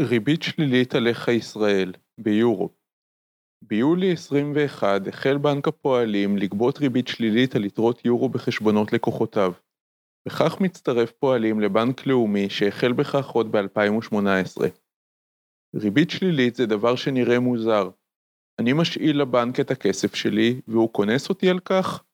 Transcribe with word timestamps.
ריבית 0.00 0.42
שלילית 0.42 0.94
עליך 0.94 1.28
ישראל, 1.28 1.92
ביורו 2.18 2.70
ביולי 3.68 4.12
21 4.12 5.08
החל 5.08 5.38
בנק 5.38 5.68
הפועלים 5.68 6.36
לגבות 6.36 6.78
ריבית 6.78 7.08
שלילית 7.08 7.56
על 7.56 7.64
יתרות 7.64 8.04
יורו 8.04 8.28
בחשבונות 8.28 8.92
לקוחותיו. 8.92 9.52
בכך 10.28 10.60
מצטרף 10.60 11.12
פועלים 11.12 11.60
לבנק 11.60 12.06
לאומי 12.06 12.50
שהחל 12.50 12.92
בכך 12.92 13.28
עוד 13.28 13.52
ב-2018. 13.52 14.62
ריבית 15.76 16.10
שלילית 16.10 16.54
זה 16.54 16.66
דבר 16.66 16.96
שנראה 16.96 17.40
מוזר. 17.40 17.90
אני 18.60 18.72
משאיל 18.72 19.20
לבנק 19.20 19.60
את 19.60 19.70
הכסף 19.70 20.14
שלי 20.14 20.60
והוא 20.68 20.92
כונס 20.92 21.28
אותי 21.28 21.50
על 21.50 21.58
כך? 21.58 22.04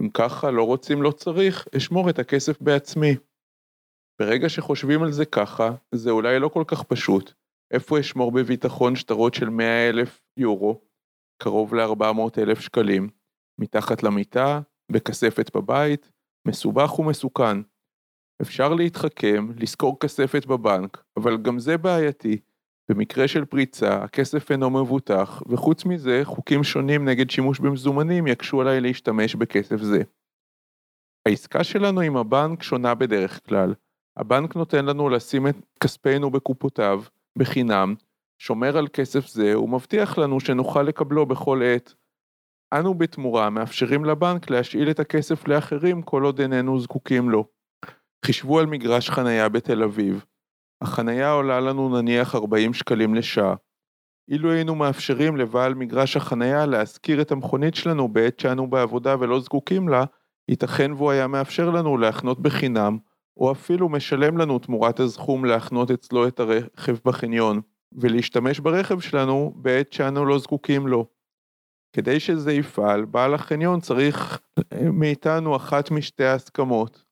אם 0.00 0.08
ככה 0.10 0.50
לא 0.50 0.62
רוצים 0.62 1.02
לא 1.02 1.10
צריך, 1.10 1.68
אשמור 1.76 2.10
את 2.10 2.18
הכסף 2.18 2.60
בעצמי. 2.60 3.14
ברגע 4.20 4.48
שחושבים 4.48 5.02
על 5.02 5.12
זה 5.12 5.24
ככה, 5.24 5.70
זה 5.94 6.10
אולי 6.10 6.38
לא 6.38 6.48
כל 6.48 6.64
כך 6.66 6.82
פשוט. 6.82 7.32
איפה 7.72 8.00
אשמור 8.00 8.32
בביטחון 8.32 8.96
שטרות 8.96 9.34
של 9.34 9.48
100 9.48 9.88
אלף 9.88 10.22
יורו, 10.36 10.80
קרוב 11.42 11.74
ל-400 11.74 12.42
אלף 12.42 12.60
שקלים, 12.60 13.08
מתחת 13.60 14.02
למיטה, 14.02 14.60
בכספת 14.92 15.56
בבית, 15.56 16.10
מסובך 16.48 16.98
ומסוכן. 16.98 17.56
אפשר 18.42 18.74
להתחכם, 18.74 19.48
לשכור 19.56 20.00
כספת 20.00 20.46
בבנק, 20.46 21.04
אבל 21.16 21.36
גם 21.42 21.58
זה 21.58 21.78
בעייתי. 21.78 22.40
במקרה 22.90 23.28
של 23.28 23.44
פריצה, 23.44 24.04
הכסף 24.04 24.50
אינו 24.50 24.70
מבוטח, 24.70 25.42
וחוץ 25.48 25.84
מזה, 25.84 26.20
חוקים 26.24 26.64
שונים 26.64 27.08
נגד 27.08 27.30
שימוש 27.30 27.60
במזומנים 27.60 28.26
יקשו 28.26 28.60
עליי 28.60 28.80
להשתמש 28.80 29.34
בכסף 29.34 29.76
זה. 29.76 30.02
העסקה 31.28 31.64
שלנו 31.64 32.00
עם 32.00 32.16
הבנק 32.16 32.62
שונה 32.62 32.94
בדרך 32.94 33.48
כלל. 33.48 33.74
הבנק 34.16 34.56
נותן 34.56 34.84
לנו 34.84 35.08
לשים 35.08 35.48
את 35.48 35.56
כספינו 35.80 36.30
בקופותיו, 36.30 37.02
בחינם, 37.38 37.94
שומר 38.38 38.78
על 38.78 38.88
כסף 38.92 39.26
זה 39.26 39.58
ומבטיח 39.58 40.18
לנו 40.18 40.40
שנוכל 40.40 40.82
לקבלו 40.82 41.26
בכל 41.26 41.62
עת. 41.64 41.94
אנו 42.72 42.94
בתמורה 42.94 43.50
מאפשרים 43.50 44.04
לבנק 44.04 44.50
להשאיל 44.50 44.90
את 44.90 45.00
הכסף 45.00 45.48
לאחרים 45.48 46.02
כל 46.02 46.22
עוד 46.22 46.40
איננו 46.40 46.80
זקוקים 46.80 47.30
לו. 47.30 47.44
חישבו 48.24 48.58
על 48.58 48.66
מגרש 48.66 49.10
חניה 49.10 49.48
בתל 49.48 49.82
אביב. 49.82 50.24
החניה 50.82 51.32
עולה 51.32 51.60
לנו 51.60 52.00
נניח 52.00 52.34
40 52.34 52.74
שקלים 52.74 53.14
לשעה. 53.14 53.54
אילו 54.30 54.52
היינו 54.52 54.74
מאפשרים 54.74 55.36
לבעל 55.36 55.74
מגרש 55.74 56.16
החניה 56.16 56.66
להשכיר 56.66 57.20
את 57.20 57.32
המכונית 57.32 57.74
שלנו 57.74 58.08
בעת 58.08 58.40
שאנו 58.40 58.70
בעבודה 58.70 59.16
ולא 59.20 59.40
זקוקים 59.40 59.88
לה, 59.88 60.04
ייתכן 60.48 60.92
והוא 60.92 61.10
היה 61.10 61.26
מאפשר 61.26 61.70
לנו 61.70 61.98
להחנות 61.98 62.40
בחינם, 62.40 62.98
או 63.36 63.52
אפילו 63.52 63.88
משלם 63.88 64.38
לנו 64.38 64.58
תמורת 64.58 65.00
הסכום 65.00 65.44
להחנות 65.44 65.90
אצלו 65.90 66.28
את 66.28 66.40
הרכב 66.40 66.96
בחניון, 67.04 67.60
ולהשתמש 67.92 68.60
ברכב 68.60 69.00
שלנו 69.00 69.52
בעת 69.56 69.92
שאנו 69.92 70.26
לא 70.26 70.38
זקוקים 70.38 70.86
לו. 70.86 71.06
כדי 71.92 72.20
שזה 72.20 72.52
יפעל, 72.52 73.04
בעל 73.04 73.34
החניון 73.34 73.80
צריך 73.80 74.40
מאיתנו 74.92 75.56
אחת 75.56 75.90
משתי 75.90 76.24
ההסכמות. 76.24 77.04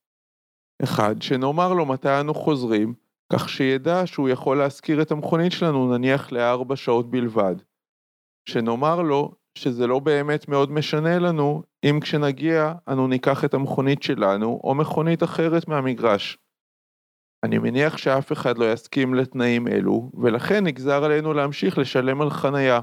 אחד, 0.82 1.22
שנאמר 1.22 1.72
לו 1.72 1.86
מתי 1.86 2.20
אנו 2.20 2.34
חוזרים, 2.34 2.94
כך 3.32 3.48
שידע 3.48 4.06
שהוא 4.06 4.28
יכול 4.28 4.58
להשכיר 4.58 5.02
את 5.02 5.10
המכונית 5.10 5.52
שלנו 5.52 5.98
נניח 5.98 6.32
לארבע 6.32 6.76
שעות 6.76 7.10
בלבד. 7.10 7.54
שנאמר 8.48 9.02
לו 9.02 9.34
שזה 9.58 9.86
לא 9.86 9.98
באמת 9.98 10.48
מאוד 10.48 10.72
משנה 10.72 11.18
לנו 11.18 11.62
אם 11.84 12.00
כשנגיע 12.02 12.72
אנו 12.88 13.06
ניקח 13.06 13.44
את 13.44 13.54
המכונית 13.54 14.02
שלנו 14.02 14.60
או 14.64 14.74
מכונית 14.74 15.22
אחרת 15.22 15.68
מהמגרש. 15.68 16.38
אני 17.44 17.58
מניח 17.58 17.96
שאף 17.96 18.32
אחד 18.32 18.58
לא 18.58 18.72
יסכים 18.72 19.14
לתנאים 19.14 19.68
אלו, 19.68 20.10
ולכן 20.14 20.64
נגזר 20.64 21.04
עלינו 21.04 21.32
להמשיך 21.32 21.78
לשלם 21.78 22.20
על 22.20 22.30
חנייה. 22.30 22.80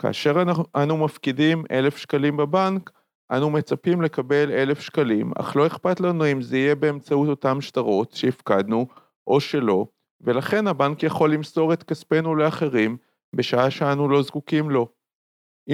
כאשר 0.00 0.42
אנו 0.76 0.96
מפקידים 0.96 1.64
אלף 1.70 1.96
שקלים 1.96 2.36
בבנק, 2.36 2.90
אנו 3.32 3.50
מצפים 3.50 4.02
לקבל 4.02 4.52
אלף 4.52 4.80
שקלים, 4.80 5.32
אך 5.38 5.56
לא 5.56 5.66
אכפת 5.66 6.00
לנו 6.00 6.32
אם 6.32 6.42
זה 6.42 6.56
יהיה 6.56 6.74
באמצעות 6.74 7.28
אותם 7.28 7.60
שטרות 7.60 8.12
שהפקדנו, 8.12 8.86
או 9.26 9.40
שלא, 9.40 9.86
ולכן 10.20 10.66
הבנק 10.66 11.02
יכול 11.02 11.32
למסור 11.34 11.72
את 11.72 11.82
כספנו 11.82 12.34
לאחרים, 12.34 12.96
בשעה 13.36 13.70
שאנו 13.70 14.08
לא 14.08 14.22
זקוקים 14.22 14.70
לו. 14.70 14.99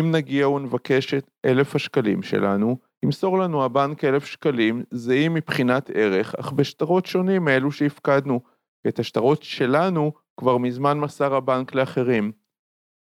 אם 0.00 0.10
נגיע 0.10 0.48
ונבקש 0.48 1.14
את 1.14 1.30
אלף 1.44 1.74
השקלים 1.74 2.22
שלנו, 2.22 2.76
ימסור 3.02 3.38
לנו 3.38 3.64
הבנק 3.64 4.04
אלף 4.04 4.24
שקלים 4.24 4.82
זהים 4.90 5.34
מבחינת 5.34 5.90
ערך, 5.94 6.34
אך 6.34 6.52
בשטרות 6.52 7.06
שונים 7.06 7.44
מאלו 7.44 7.72
שהפקדנו, 7.72 8.40
ואת 8.84 8.98
השטרות 8.98 9.42
שלנו 9.42 10.12
כבר 10.36 10.58
מזמן 10.58 10.98
מסר 10.98 11.34
הבנק 11.34 11.74
לאחרים. 11.74 12.32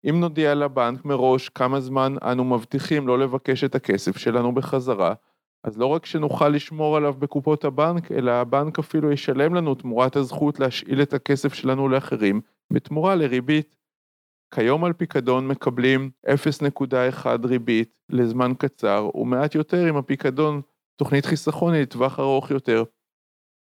אם 0.10 0.20
נודיע 0.20 0.56
לבנק 0.56 1.06
מראש 1.06 1.50
כמה 1.50 1.80
זמן 1.80 2.16
אנו 2.32 2.44
מבטיחים 2.44 3.08
לא 3.08 3.20
לבקש 3.20 3.64
את 3.64 3.76
הכסף 3.76 4.18
שלנו 4.18 4.54
בחזרה, 4.54 5.14
אז 5.64 5.78
לא 5.78 5.86
רק 5.86 6.06
שנוכל 6.06 6.50
לשמור 6.50 6.98
עליו 6.98 7.14
בקופות 7.14 7.66
הבנק, 7.66 8.12
אלא 8.12 8.32
הבנק 8.32 8.80
אפילו 8.80 9.12
ישלם 9.12 9.56
לנו 9.56 9.76
תמורת 9.76 10.16
הזכות 10.16 10.60
להשאיל 10.60 11.02
את 11.02 11.14
הכסף 11.14 11.54
שלנו 11.54 11.90
לאחרים, 11.90 12.42
בתמורה 12.74 13.16
לריבית. 13.16 13.76
כיום 14.54 14.84
על 14.84 14.94
פיקדון 14.94 15.48
מקבלים 15.48 16.12
0.1 16.28 17.28
ריבית 17.44 17.96
לזמן 18.10 18.52
קצר, 18.58 19.10
ומעט 19.16 19.56
יותר 19.56 19.90
אם 19.90 19.98
הפיקדון 19.98 20.62
תוכנית 20.96 21.26
חיסכון 21.26 21.74
היא 21.74 21.82
לטווח 21.82 22.20
ארוך 22.20 22.52
יותר. 22.52 22.84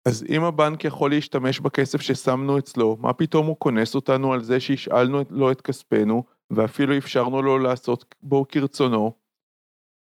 אז 0.09 0.25
אם 0.29 0.45
הבנק 0.45 0.85
יכול 0.85 1.11
להשתמש 1.11 1.61
בכסף 1.61 2.01
ששמנו 2.01 2.59
אצלו, 2.59 2.97
מה 3.01 3.13
פתאום 3.13 3.47
הוא 3.47 3.57
כונס 3.59 3.95
אותנו 3.95 4.33
על 4.33 4.43
זה 4.43 4.61
שהשאלנו 4.61 5.23
לו 5.31 5.51
את 5.51 5.61
כספנו, 5.61 6.25
ואפילו 6.51 6.97
אפשרנו 6.99 7.43
לו 7.43 7.59
לעשות 7.59 8.15
בו 8.23 8.45
כרצונו? 8.49 9.13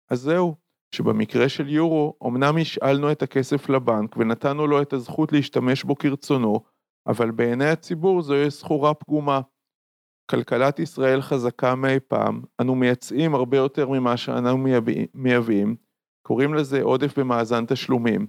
אז 0.09 0.22
זהו, 0.22 0.56
שבמקרה 0.92 1.50
של 1.50 1.69
יורו, 1.69 2.14
אמנם 2.28 2.58
השאלנו 2.62 3.12
את 3.12 3.22
הכסף 3.22 3.69
לבנק 3.69 4.18
ונתנו 4.18 4.68
לו 4.68 4.81
את 4.81 4.94
הזכות 4.94 5.31
להשתמש 5.31 5.84
בו 5.84 5.96
כרצונו, 5.96 6.59
אבל 7.08 7.31
בעיני 7.31 7.69
הציבור 7.69 8.22
זוהי 8.22 8.52
סחורה 8.52 8.94
פגומה. 8.94 9.42
כלכלת 10.29 10.79
ישראל 10.79 11.21
חזקה 11.21 11.75
מאי 11.75 11.99
פעם, 12.07 12.41
אנו 12.61 12.75
מייצאים 12.75 13.35
הרבה 13.35 13.57
יותר 13.57 13.89
ממה 13.89 14.17
שאנו 14.17 14.57
מייבאים, 15.13 15.75
קוראים 16.21 16.53
לזה 16.53 16.81
עודף 16.81 17.19
במאזן 17.19 17.65
תשלומים. 17.65 18.27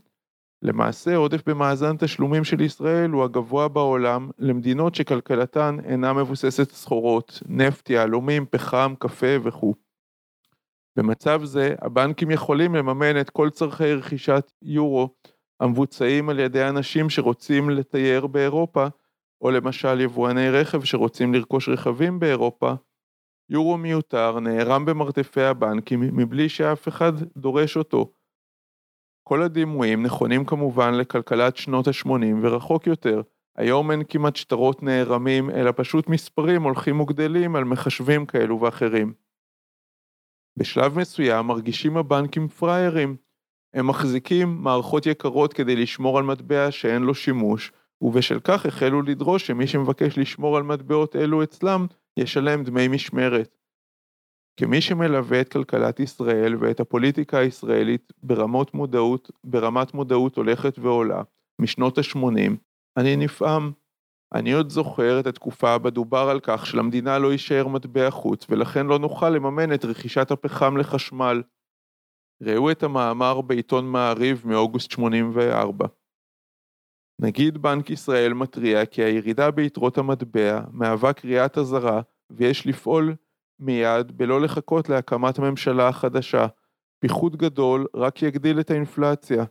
למעשה 0.62 1.16
עודף 1.16 1.48
במאזן 1.48 1.96
תשלומים 1.96 2.44
של 2.44 2.60
ישראל 2.60 3.10
הוא 3.10 3.24
הגבוה 3.24 3.68
בעולם 3.68 4.30
למדינות 4.38 4.94
שכלכלתן 4.94 5.76
אינה 5.84 6.12
מבוססת 6.12 6.70
סחורות, 6.70 7.42
נפט, 7.46 7.90
יהלומים, 7.90 8.46
פחם, 8.50 8.94
קפה 8.98 9.36
וכו'. 9.42 9.74
במצב 10.96 11.44
זה 11.44 11.74
הבנקים 11.82 12.30
יכולים 12.30 12.74
לממן 12.74 13.20
את 13.20 13.30
כל 13.30 13.50
צורכי 13.50 13.94
רכישת 13.94 14.52
יורו 14.62 15.14
המבוצעים 15.60 16.28
על 16.28 16.38
ידי 16.38 16.68
אנשים 16.68 17.10
שרוצים 17.10 17.70
לתייר 17.70 18.26
באירופה 18.26 18.86
או 19.40 19.50
למשל 19.50 20.00
יבואני 20.00 20.50
רכב 20.50 20.84
שרוצים 20.84 21.34
לרכוש 21.34 21.68
רכבים 21.68 22.20
באירופה, 22.20 22.72
יורו 23.50 23.78
מיותר 23.78 24.40
נערם 24.40 24.84
במרתפי 24.84 25.42
הבנקים 25.42 26.00
מבלי 26.00 26.48
שאף 26.48 26.88
אחד 26.88 27.12
דורש 27.36 27.76
אותו. 27.76 28.12
כל 29.28 29.42
הדימויים 29.42 30.02
נכונים 30.02 30.44
כמובן 30.44 30.94
לכלכלת 30.94 31.56
שנות 31.56 31.88
ה-80 31.88 32.10
ורחוק 32.42 32.86
יותר, 32.86 33.22
היום 33.56 33.90
אין 33.90 34.02
כמעט 34.08 34.36
שטרות 34.36 34.82
נערמים 34.82 35.50
אלא 35.50 35.72
פשוט 35.76 36.08
מספרים 36.08 36.62
הולכים 36.62 37.00
וגדלים 37.00 37.56
על 37.56 37.64
מחשבים 37.64 38.26
כאלו 38.26 38.60
ואחרים. 38.60 39.12
בשלב 40.58 40.98
מסוים 40.98 41.46
מרגישים 41.46 41.96
הבנקים 41.96 42.48
פראיירים. 42.48 43.16
הם 43.74 43.86
מחזיקים 43.86 44.48
מערכות 44.48 45.06
יקרות 45.06 45.52
כדי 45.52 45.76
לשמור 45.76 46.18
על 46.18 46.24
מטבע 46.24 46.70
שאין 46.70 47.02
לו 47.02 47.14
שימוש, 47.14 47.72
ובשל 48.02 48.40
כך 48.44 48.66
החלו 48.66 49.02
לדרוש 49.02 49.46
שמי 49.46 49.66
שמבקש 49.66 50.18
לשמור 50.18 50.56
על 50.56 50.62
מטבעות 50.62 51.16
אלו 51.16 51.42
אצלם, 51.42 51.86
ישלם 52.16 52.64
דמי 52.64 52.88
משמרת. 52.88 53.56
כמי 54.56 54.80
שמלווה 54.80 55.40
את 55.40 55.52
כלכלת 55.52 56.00
ישראל 56.00 56.56
ואת 56.60 56.80
הפוליטיקה 56.80 57.38
הישראלית 57.38 58.12
ברמות 58.22 58.74
מודעות, 58.74 59.30
ברמת 59.44 59.94
מודעות 59.94 60.36
הולכת 60.36 60.78
ועולה, 60.78 61.22
משנות 61.60 61.98
ה-80, 61.98 62.52
אני 62.96 63.16
נפעם. 63.16 63.72
אני 64.34 64.52
עוד 64.52 64.70
זוכר 64.70 65.20
את 65.20 65.26
התקופה 65.26 65.78
בה 65.78 65.90
דובר 65.90 66.28
על 66.30 66.40
כך 66.42 66.66
שלמדינה 66.66 67.18
לא 67.18 67.32
יישאר 67.32 67.68
מטבע 67.68 68.10
חוץ, 68.10 68.46
ולכן 68.48 68.86
לא 68.86 68.98
נוכל 68.98 69.30
לממן 69.30 69.74
את 69.74 69.84
רכישת 69.84 70.30
הפחם 70.30 70.76
לחשמל. 70.76 71.42
ראו 72.42 72.70
את 72.70 72.82
המאמר 72.82 73.40
בעיתון 73.40 73.86
מעריב 73.86 74.42
מאוגוסט 74.46 74.90
84. 74.90 75.86
נגיד 77.20 77.58
בנק 77.58 77.90
ישראל 77.90 78.32
מתריע 78.32 78.86
כי 78.86 79.02
הירידה 79.02 79.50
ביתרות 79.50 79.98
המטבע 79.98 80.60
מהווה 80.72 81.12
קריאת 81.12 81.58
אזהרה 81.58 82.00
ויש 82.30 82.66
לפעול 82.66 83.14
מיד 83.60 84.18
בלא 84.18 84.40
לחכות 84.40 84.88
להקמת 84.88 85.38
הממשלה 85.38 85.88
החדשה. 85.88 86.46
פיחות 87.00 87.36
גדול 87.36 87.86
רק 87.94 88.22
יגדיל 88.22 88.60
את 88.60 88.70
האינפלציה. 88.70 89.44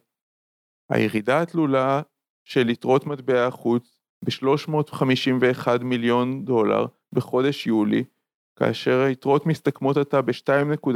הירידה 0.90 1.42
התלולה 1.42 2.02
של 2.44 2.70
יתרות 2.70 3.06
מטבע 3.06 3.48
החוץ 3.48 4.00
ב-351 4.26 5.84
מיליון 5.84 6.46
דולר 6.46 6.86
בחודש 7.14 7.68
יולי, 7.68 8.04
כאשר 8.60 9.00
היתרות 9.00 9.46
מסתכמות 9.46 9.98
עתה 9.98 10.22
ב-2.6 10.22 10.90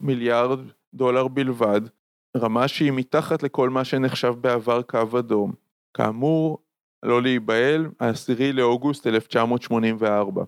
מיליארד 0.00 0.58
דולר 0.94 1.28
בלבד, 1.28 1.80
רמה 2.36 2.68
שהיא 2.68 2.92
מתחת 2.92 3.42
לכל 3.42 3.70
מה 3.70 3.84
שנחשב 3.84 4.34
בעבר 4.40 4.82
קו 4.82 5.18
אדום. 5.18 5.69
כאמור, 5.94 6.58
לא 7.02 7.22
להיבהל, 7.22 7.86
ה-10 8.00 8.52
לאוגוסט 8.52 9.06
1984. 9.06 10.44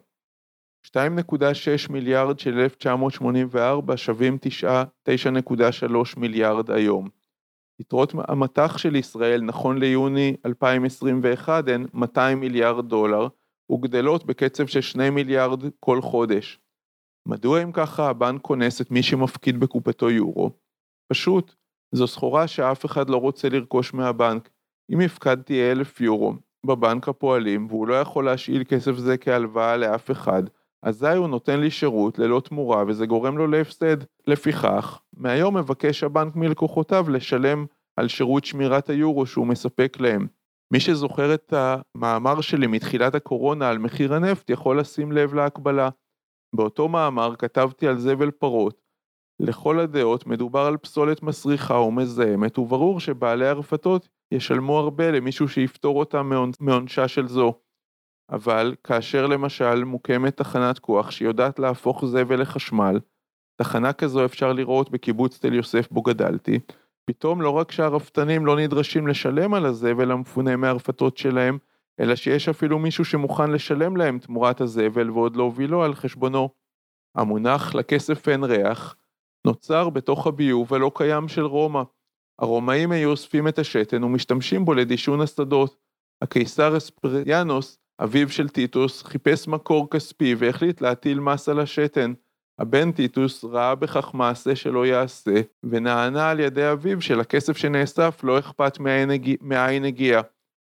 2.6 0.87 1.93
מיליארד 1.93 2.39
של 2.39 2.59
1984 2.59 3.97
שווים 3.97 4.39
9.3 5.09 6.21
מיליארד 6.21 6.71
היום. 6.71 7.09
יתרות 7.81 8.13
המטח 8.29 8.79
של 8.79 8.97
ישראל 8.97 9.43
נכון 9.43 9.79
ליוני 9.79 10.37
2021 10.47 11.69
הן 11.69 11.87
200 11.95 12.41
מיליארד 12.41 12.89
דולר 12.89 13.29
וגדלות 13.73 14.27
בקצב 14.27 14.67
של 14.67 14.81
2 14.81 15.15
מיליארד 15.15 15.61
כל 15.81 16.01
חודש. 16.03 16.61
מדוע 17.29 17.63
אם 17.63 17.73
ככה 17.73 18.09
הבנק 18.09 18.43
כונס 18.43 18.81
את 18.81 18.91
מי 18.91 19.03
שמפקיד 19.03 19.61
בקופתו 19.61 20.11
יורו? 20.11 20.51
פשוט, 21.13 21.55
זו 21.95 22.07
סחורה 22.07 22.49
שאף 22.49 22.85
אחד 22.87 23.11
לא 23.11 23.17
רוצה 23.17 23.49
לרכוש 23.49 23.95
מהבנק. 23.95 24.51
אם 24.93 25.01
הפקדתי 25.01 25.71
אלף 25.73 26.01
יורו 26.01 26.35
בבנק 26.67 27.09
הפועלים 27.09 27.67
והוא 27.67 27.89
לא 27.89 27.95
יכול 27.95 28.25
להשאיל 28.25 28.65
כסף 28.65 28.93
זה 28.93 29.19
כהלוואה 29.19 29.77
לאף 29.77 30.11
אחד, 30.11 30.43
אזי 30.83 31.09
הוא 31.17 31.29
נותן 31.29 31.61
לי 31.61 31.71
שירות 31.71 32.19
ללא 32.19 32.41
תמורה 32.41 32.85
וזה 32.89 33.07
גורם 33.07 33.39
לו 33.39 33.47
להפסד. 33.47 33.97
לפיכך, 34.27 35.01
מהיום 35.17 35.57
מבקש 35.57 36.05
הבנק 36.05 36.37
מלקוחותיו 36.37 37.11
לשלם 37.11 37.67
על 37.97 38.09
שירות 38.09 38.45
שמירת 38.45 38.91
היורו 38.91 39.27
שהוא 39.27 39.47
מספק 39.47 39.97
להם. 40.01 40.27
מי 40.73 40.81
שזוכר 40.81 41.35
את 41.35 41.55
המאמר 41.57 42.41
שלי 42.41 42.67
מתחילת 42.67 43.15
הקורונה 43.15 43.69
על 43.69 43.79
מחיר 43.79 44.15
הנפט 44.15 44.51
יכול 44.51 44.81
לשים 44.81 45.13
לב 45.13 45.35
להקבלה. 45.35 45.89
באותו 46.57 46.89
מאמר 46.89 47.37
כתבתי 47.37 47.89
על 47.89 47.99
זבל 47.99 48.31
פרות. 48.31 48.83
לכל 49.41 49.81
הדעות 49.81 50.27
מדובר 50.27 50.61
על 50.61 50.77
פסולת 50.77 51.23
מסריחה 51.23 51.75
ומזהמת 51.75 52.59
וברור 52.59 53.01
שבעלי 53.01 53.47
הרפתות 53.47 54.09
ישלמו 54.33 54.79
הרבה 54.79 55.11
למישהו 55.11 55.49
שיפטור 55.49 55.99
אותם 55.99 56.31
מעונשה 56.61 57.09
של 57.09 57.29
זו. 57.29 57.55
אבל 58.31 58.75
כאשר 58.85 59.27
למשל 59.27 59.85
מוקמת 59.85 60.37
תחנת 60.37 60.79
כוח 60.79 61.11
שיודעת 61.11 61.59
להפוך 61.59 62.05
זבל 62.05 62.41
לחשמל, 62.41 63.01
תחנה 63.57 63.93
כזו 63.93 64.25
אפשר 64.25 64.53
לראות 64.53 64.91
בקיבוץ 64.91 65.39
תל 65.39 65.55
יוסף 65.55 65.91
בו 65.91 66.03
גדלתי, 66.03 66.59
פתאום 67.05 67.43
לא 67.43 67.51
רק 67.51 67.73
שהרפתנים 67.73 68.47
לא 68.47 68.57
נדרשים 68.57 69.07
לשלם 69.07 69.55
על 69.55 69.67
הזבל 69.67 70.11
המפונה 70.11 70.57
מהרפתות 70.57 71.17
שלהם, 71.17 71.59
אלא 72.01 72.17
שיש 72.17 72.49
אפילו 72.49 72.79
מישהו 72.79 73.05
שמוכן 73.05 73.51
לשלם 73.51 73.97
להם 73.97 74.19
תמורת 74.19 74.61
הזבל 74.61 75.11
ועוד 75.11 75.37
להובילו 75.37 75.83
על 75.85 75.95
חשבונו. 75.95 76.49
המונח 77.17 77.75
לכסף 77.75 78.29
אין 78.29 78.45
ריח 78.45 78.97
נוצר 79.47 79.91
בתוך 79.91 80.27
הביוב 80.27 80.75
הלא 80.75 80.91
קיים 80.95 81.29
של 81.29 81.45
רומא. 81.45 81.83
הרומאים 82.39 82.93
היו 82.93 83.11
אוספים 83.11 83.49
את 83.49 83.59
השתן 83.59 84.05
ומשתמשים 84.05 84.65
בו 84.65 84.75
לדישון 84.75 85.21
השדות. 85.21 85.77
הקיסר 86.23 86.77
אספריאנוס 86.77 87.79
אביו 88.01 88.29
של 88.29 88.49
טיטוס, 88.49 89.03
חיפש 89.03 89.49
מקור 89.49 89.91
כספי 89.91 90.35
והחליט 90.39 90.81
להטיל 90.81 91.21
מס 91.21 91.49
על 91.49 91.61
השתן. 91.61 92.13
הבן 92.59 92.93
טיטוס 92.93 93.45
ראה 93.45 93.75
בכך 93.75 94.15
מעשה 94.15 94.57
שלא 94.57 94.87
יעשה, 94.87 95.41
ונענה 95.63 96.31
על 96.31 96.41
ידי 96.41 96.73
אביו 96.73 97.01
שלכסף 97.01 97.57
שנאסף 97.57 98.21
לא 98.25 98.39
אכפת 98.39 98.79
מאין 99.41 99.85
הגיע. 99.85 100.21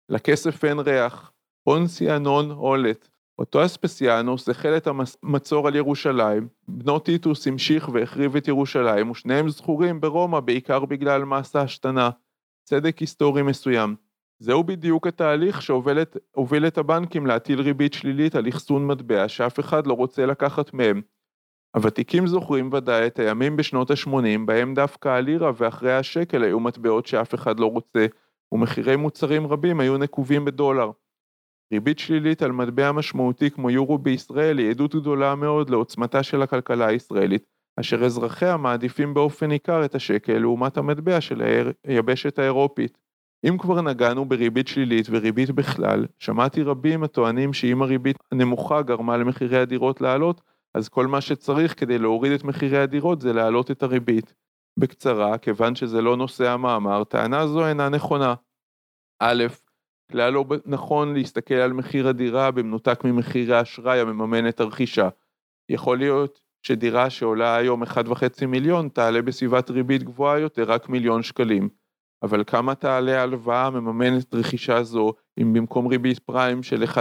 לכסף 0.09 0.65
אין 0.65 0.79
ריח. 0.79 1.32
פונסי 1.65 2.17
אנון 2.17 2.50
הולט. 2.50 3.09
אותו 3.38 3.64
אספסיאנוס 3.64 4.49
החל 4.49 4.76
את 4.76 4.88
המצור 5.23 5.69
על 5.69 5.76
ירושלים, 5.76 6.49
בנו 6.69 6.99
טיטוס 6.99 7.46
המשיך 7.46 7.88
והחריב 7.88 8.37
את 8.37 8.49
ירושלים, 8.49 9.11
ושניהם 9.11 9.49
זכורים 9.49 10.00
ברומא 10.00 10.40
בעיקר 10.40 10.85
בגלל 10.85 11.25
מס 11.25 11.56
ההשתנה. 11.56 12.11
צדק 12.64 12.99
היסטורי 12.99 13.43
מסוים. 13.43 13.96
זהו 14.38 14.64
בדיוק 14.64 15.06
התהליך 15.06 15.62
שהוביל 15.62 16.67
את 16.67 16.79
הבנקים 16.79 17.26
להטיל 17.26 17.61
ריבית 17.61 17.93
שלילית 17.93 18.35
על 18.35 18.49
אחסון 18.49 18.87
מטבע 18.87 19.29
שאף 19.29 19.61
אחד 19.61 19.87
לא 19.87 19.93
רוצה 19.93 20.26
לקחת 20.26 20.75
מהם. 20.75 21.02
הוותיקים 21.76 22.26
זוכרים 22.26 22.73
ודאי 22.73 23.06
את 23.06 23.19
הימים 23.19 23.56
בשנות 23.56 23.91
ה-80 23.91 24.38
בהם 24.46 24.75
דווקא 24.75 25.08
הלירה 25.08 25.50
ואחרי 25.56 25.93
השקל 25.93 26.43
היו 26.43 26.61
מטבעות 26.61 27.06
שאף 27.06 27.34
אחד 27.34 27.61
לא 27.61 27.67
רוצה, 27.67 28.06
ומחירי 28.52 28.96
מוצרים 28.96 29.46
רבים 29.46 29.81
היו 29.81 29.99
נקובים 29.99 30.44
בדולר. 30.44 30.91
ריבית 31.73 31.99
שלילית 31.99 32.43
על 32.43 32.53
מטבע 32.53 32.93
משמעותי 32.93 33.50
כמו 33.50 33.70
יורו 33.70 33.99
בישראל 33.99 34.59
היא 34.59 34.70
עדות 34.70 34.94
גדולה 34.94 35.35
מאוד 35.35 35.70
לעוצמתה 35.70 36.23
של 36.23 36.43
הכלכלה 36.43 36.87
הישראלית, 36.87 37.44
אשר 37.81 38.05
אזרחיה 38.05 38.56
מעדיפים 38.56 39.15
באופן 39.15 39.47
ניכר 39.47 39.85
את 39.85 39.94
השקל 39.94 40.38
לעומת 40.38 40.76
המטבע 40.76 41.20
של 41.20 41.43
היבשת 41.85 42.38
האירופית. 42.38 42.99
אם 43.49 43.59
כבר 43.59 43.81
נגענו 43.81 44.25
בריבית 44.25 44.69
שלילית 44.69 45.06
וריבית 45.11 45.50
בכלל, 45.50 46.06
שמעתי 46.19 46.62
רבים 46.62 47.03
הטוענים 47.03 47.53
שאם 47.53 47.82
הריבית 47.82 48.17
הנמוכה 48.32 48.82
גרמה 48.82 49.17
למחירי 49.17 49.59
הדירות 49.59 50.00
לעלות, 50.00 50.41
אז 50.75 50.88
כל 50.88 51.06
מה 51.06 51.20
שצריך 51.20 51.81
כדי 51.81 51.99
להוריד 51.99 52.32
את 52.32 52.44
מחירי 52.44 52.79
הדירות 52.79 53.20
זה 53.20 53.32
להעלות 53.32 53.70
את 53.70 53.82
הריבית. 53.82 54.35
בקצרה, 54.79 55.38
כיוון 55.38 55.75
שזה 55.75 56.03
לא 56.03 56.17
נושא 56.17 56.50
המאמר, 56.50 57.05
טענה 57.05 57.47
זו 57.47 57.67
אינה 57.67 57.88
נכונה. 57.88 58.35
א', 59.20 59.44
כלל 60.12 60.32
לא 60.32 60.44
נכון 60.66 61.14
להסתכל 61.14 61.55
על 61.55 61.72
מחיר 61.72 62.08
הדירה 62.08 62.50
במנותק 62.50 63.05
ממחיר 63.05 63.55
האשראי 63.55 64.00
המממן 64.00 64.49
את 64.49 64.60
הרכישה. 64.60 65.08
יכול 65.69 65.99
להיות 65.99 66.40
שדירה 66.62 67.10
שעולה 67.10 67.56
היום 67.56 67.82
1.5 67.82 68.46
מיליון 68.46 68.88
תעלה 68.88 69.22
בסביבת 69.22 69.70
ריבית 69.70 70.02
גבוהה 70.02 70.38
יותר 70.38 70.62
רק 70.62 70.88
מיליון 70.88 71.22
שקלים. 71.22 71.69
אבל 72.22 72.44
כמה 72.46 72.75
תעלה 72.75 73.20
ההלוואה 73.20 73.66
המממנת 73.66 74.34
רכישה 74.34 74.82
זו 74.82 75.12
אם 75.40 75.52
במקום 75.52 75.87
ריבית 75.87 76.19
פריים 76.19 76.62
של 76.62 76.82
1.6 76.82 76.99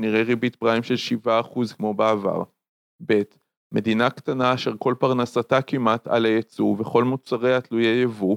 נראה 0.00 0.22
ריבית 0.22 0.56
פריים 0.56 0.82
של 0.82 1.16
7% 1.26 1.76
כמו 1.76 1.94
בעבר? 1.94 2.42
ב. 3.06 3.22
מדינה 3.72 4.10
קטנה 4.10 4.54
אשר 4.54 4.72
כל 4.78 4.94
פרנסתה 4.98 5.62
כמעט 5.62 6.06
על 6.08 6.24
הייצוא 6.24 6.76
וכל 6.78 7.04
מוצריה 7.04 7.60
תלויי 7.60 8.02
יבוא, 8.02 8.36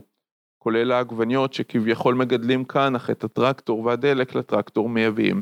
כולל 0.60 0.92
העגבניות 0.92 1.54
שכביכול 1.54 2.16
מגדלים 2.16 2.66
כאן 2.66 2.96
אך 2.96 3.10
את 3.10 3.24
הטרקטור 3.24 3.80
והדלק 3.80 4.36
לטרקטור 4.36 4.90
מייבאים, 4.90 5.42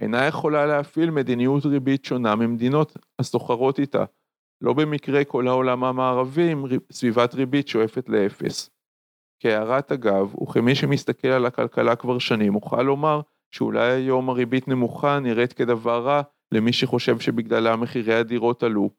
אינה 0.00 0.26
יכולה 0.26 0.66
להפעיל 0.66 1.10
מדיניות 1.10 1.66
ריבית 1.66 2.04
שונה 2.04 2.36
ממדינות 2.36 2.96
הסוחרות 3.18 3.78
איתה. 3.78 4.04
לא 4.60 4.72
במקרה 4.72 5.24
כל 5.24 5.48
העולם 5.48 5.84
המערבי 5.84 6.50
עם 6.50 6.64
סביבת 6.92 7.34
ריבית 7.34 7.68
שואפת 7.68 8.08
לאפס. 8.08 8.70
כהערת 9.42 9.92
אגב, 9.92 10.34
וכמי 10.42 10.74
שמסתכל 10.74 11.28
על 11.28 11.46
הכלכלה 11.46 11.96
כבר 11.96 12.18
שנים, 12.18 12.54
אוכל 12.54 12.82
לומר 12.82 13.20
שאולי 13.54 13.92
היום 13.92 14.28
הריבית 14.28 14.68
נמוכה 14.68 15.20
נראית 15.20 15.52
כדבר 15.52 16.04
רע 16.04 16.22
למי 16.52 16.72
שחושב 16.72 17.18
שבגללה 17.20 17.76
מחירי 17.76 18.14
הדירות 18.14 18.62
עלו. 18.62 18.90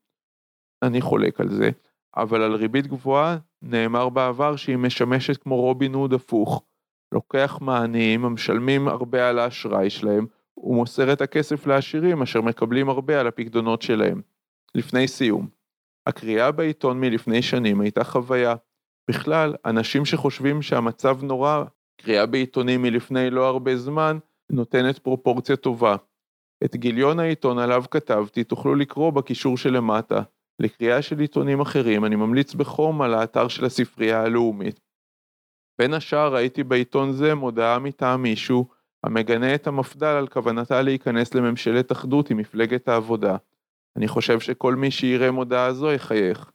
אני 0.83 1.01
חולק 1.01 1.41
על 1.41 1.49
זה, 1.49 1.69
אבל 2.15 2.41
על 2.41 2.55
ריבית 2.55 2.87
גבוהה 2.87 3.37
נאמר 3.61 4.09
בעבר 4.09 4.55
שהיא 4.55 4.77
משמשת 4.77 5.43
כמו 5.43 5.55
רובין 5.55 5.93
הוד 5.93 6.13
הפוך. 6.13 6.63
לוקח 7.13 7.57
מעניים 7.61 8.25
המשלמים 8.25 8.87
הרבה 8.87 9.29
על 9.29 9.39
האשראי 9.39 9.89
שלהם, 9.89 10.25
ומוסר 10.57 11.13
את 11.13 11.21
הכסף 11.21 11.67
לעשירים 11.67 12.21
אשר 12.21 12.41
מקבלים 12.41 12.89
הרבה 12.89 13.19
על 13.19 13.27
הפקדונות 13.27 13.81
שלהם. 13.81 14.21
לפני 14.75 15.07
סיום, 15.07 15.47
הקריאה 16.07 16.51
בעיתון 16.51 16.99
מלפני 16.99 17.41
שנים 17.41 17.81
הייתה 17.81 18.03
חוויה. 18.03 18.55
בכלל, 19.09 19.55
אנשים 19.65 20.05
שחושבים 20.05 20.61
שהמצב 20.61 21.23
נורא, 21.23 21.63
קריאה 22.01 22.25
בעיתונים 22.25 22.81
מלפני 22.81 23.29
לא 23.29 23.47
הרבה 23.47 23.77
זמן, 23.77 24.17
נותנת 24.51 24.99
פרופורציה 24.99 25.55
טובה. 25.55 25.95
את 26.63 26.75
גיליון 26.75 27.19
העיתון 27.19 27.59
עליו 27.59 27.83
כתבתי 27.91 28.43
תוכלו 28.43 28.75
לקרוא 28.75 29.11
בקישור 29.11 29.57
שלמטה. 29.57 30.21
לקריאה 30.61 31.01
של 31.01 31.19
עיתונים 31.19 31.61
אחרים 31.61 32.05
אני 32.05 32.15
ממליץ 32.15 32.53
בחום 32.53 33.01
על 33.01 33.13
האתר 33.13 33.47
של 33.47 33.65
הספרייה 33.65 34.21
הלאומית. 34.21 34.79
בין 35.79 35.93
השאר 35.93 36.33
ראיתי 36.33 36.63
בעיתון 36.63 37.11
זה 37.11 37.35
מודעה 37.35 37.79
מטעם 37.79 38.21
מישהו 38.21 38.67
המגנה 39.03 39.55
את 39.55 39.67
המפד"ל 39.67 40.05
על 40.05 40.27
כוונתה 40.27 40.81
להיכנס 40.81 41.33
לממשלת 41.33 41.91
אחדות 41.91 42.29
עם 42.29 42.37
מפלגת 42.37 42.87
העבודה. 42.87 43.37
אני 43.97 44.07
חושב 44.07 44.39
שכל 44.39 44.75
מי 44.75 44.91
שיראה 44.91 45.31
מודעה 45.31 45.73
זו 45.73 45.91
יחייך. 45.91 46.51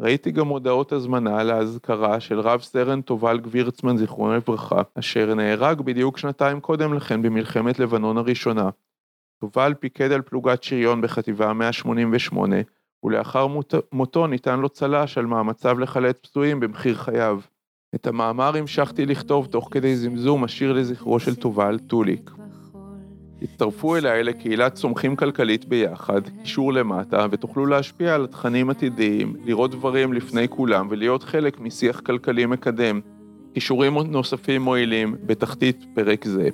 ראיתי 0.00 0.30
גם 0.30 0.48
הודעות 0.48 0.92
הזמנה 0.92 1.42
להזכרה 1.42 2.20
של 2.20 2.40
רב 2.40 2.60
סרן 2.60 3.00
תובל 3.00 3.38
גבירצמן 3.38 3.96
זיכרונו 3.96 4.34
לברכה, 4.34 4.82
אשר 4.98 5.34
נהרג 5.34 5.80
בדיוק 5.80 6.18
שנתיים 6.18 6.60
קודם 6.60 6.94
לכן 6.94 7.22
במלחמת 7.22 7.78
לבנון 7.78 8.16
הראשונה. 8.16 8.70
תובל 9.40 9.74
פיקד 9.74 10.12
על 10.12 10.22
פלוגת 10.22 10.62
שריון 10.62 11.00
בחטיבה 11.00 11.52
188, 11.52 12.56
ולאחר 13.04 13.46
מות... 13.46 13.74
מותו 13.92 14.26
ניתן 14.26 14.60
לו 14.60 14.68
צל"ש 14.68 15.18
על 15.18 15.26
מאמציו 15.26 15.78
לחלץ 15.78 16.18
פצועים 16.18 16.60
במחיר 16.60 16.94
חייו. 16.94 17.40
את 17.94 18.06
המאמר 18.06 18.56
המשכתי 18.56 19.06
לכתוב 19.06 19.46
תוך 19.46 19.68
כדי 19.70 19.96
זמזום 19.96 20.44
השיר 20.44 20.72
לזכרו 20.72 21.20
של 21.20 21.34
תובל, 21.34 21.78
טוליק. 21.78 22.30
הצטרפו 23.42 23.96
אליי 23.96 24.24
לקהילת 24.24 24.74
צומחים 24.74 25.16
כלכלית 25.16 25.64
ביחד, 25.64 26.20
קישור 26.42 26.72
למטה, 26.72 27.26
ותוכלו 27.30 27.66
להשפיע 27.66 28.14
על 28.14 28.26
תכנים 28.26 28.70
עתידיים, 28.70 29.36
לראות 29.44 29.70
דברים 29.70 30.12
לפני 30.12 30.48
כולם 30.48 30.86
ולהיות 30.90 31.22
חלק 31.22 31.60
משיח 31.60 32.00
כלכלי 32.00 32.46
מקדם. 32.46 33.00
קישורים 33.54 33.98
נוספים 33.98 34.62
מועילים 34.62 35.16
בתחתית 35.26 35.84
פרק 35.94 36.24
זה. 36.24 36.48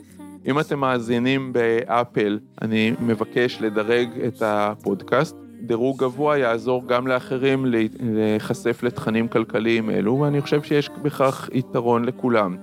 אם 0.46 0.60
אתם 0.60 0.78
מאזינים 0.78 1.52
באפל, 1.52 2.38
אני 2.62 2.92
מבקש 3.00 3.58
לדרג 3.60 4.08
את 4.26 4.42
הפודקאסט. 4.42 5.36
דירוג 5.66 5.98
גבוה 6.00 6.38
יעזור 6.38 6.82
גם 6.86 7.06
לאחרים 7.06 7.66
להיחשף 8.00 8.82
לתכנים 8.82 9.28
כלכליים 9.28 9.90
אלו, 9.90 10.18
ואני 10.18 10.40
חושב 10.40 10.62
שיש 10.62 10.88
בכך 11.02 11.48
יתרון 11.52 12.04
לכולם. 12.04 12.56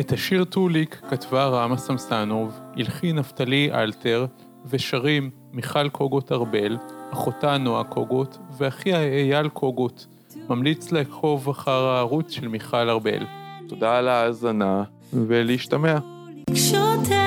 את 0.00 0.12
השיר 0.12 0.44
טוליק 0.44 1.00
כתבה 1.10 1.46
רמה 1.46 1.76
סמסטנוב, 1.76 2.60
הלחין 2.76 3.16
נפתלי 3.16 3.70
אלתר, 3.72 4.26
ושרים 4.66 5.30
מיכל 5.52 5.88
קוגוט 5.88 6.32
ארבל, 6.32 6.76
אחותה 7.12 7.58
נועה 7.58 7.84
קוגוט, 7.84 8.36
ואחיה 8.58 9.02
אייל 9.02 9.48
קוגוט. 9.48 10.04
ממליץ 10.48 10.92
לעקוב 10.92 11.48
אחר 11.48 11.84
הערוץ 11.86 12.30
של 12.30 12.48
מיכל 12.48 12.90
ארבל. 12.90 13.26
תודה 13.68 13.98
על 13.98 14.08
ההאזנה, 14.08 14.82
ולהשתמע. 15.12 15.98
שותק 16.54 17.19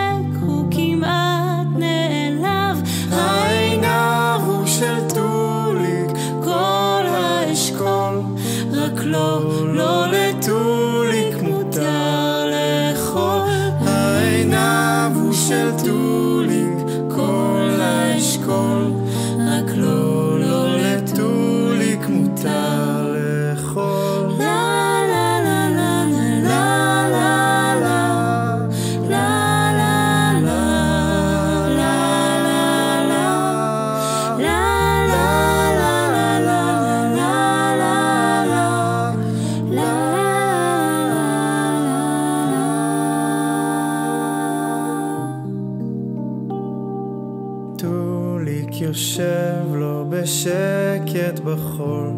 יושב 48.93 49.73
לו 49.73 50.05
בשקט 50.09 51.39
בחול, 51.43 52.11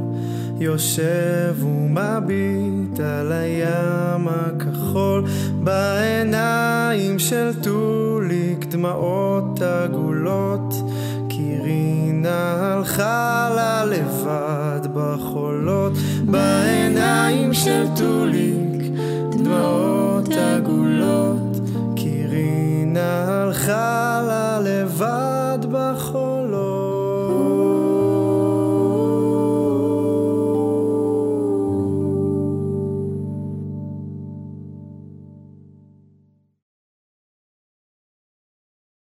יושב 0.59 1.55
ומביט 1.63 2.99
על 2.99 3.31
הים 3.31 4.27
הכחול, 4.27 5.23
בעיניים 5.63 7.19
של 7.19 7.51
טוליק 7.63 8.65
דמעות 8.65 9.61
עגולות, 9.61 10.73
כי 11.29 11.57
רינה 11.63 12.73
הלכה 12.73 13.49
לה 13.55 13.85
לבד 13.85 14.87
בחולות, 14.93 15.93
בעיניים 16.25 17.53
של 17.53 17.85
טוליק 17.95 18.64